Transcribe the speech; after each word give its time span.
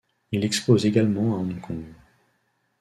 Il 0.31 0.43
expose 0.43 0.87
également 0.87 1.35
à 1.35 1.37
Hong 1.37 1.61
Kong. 1.61 1.83